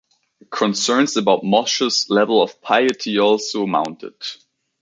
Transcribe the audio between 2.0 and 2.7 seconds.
level of